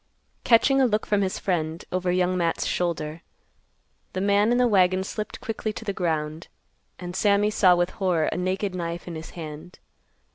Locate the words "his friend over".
1.21-2.11